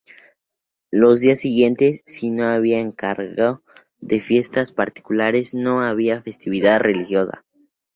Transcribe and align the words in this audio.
Los 0.89 1.19
días 1.19 1.37
siguientes, 1.37 2.01
si 2.07 2.31
no 2.31 2.45
había 2.45 2.79
encargo 2.79 3.61
de 3.99 4.19
fiestas 4.19 4.71
particulares, 4.71 5.53
no 5.53 5.81
había 5.83 6.23
festividad 6.23 6.79
religiosa. 6.79 7.45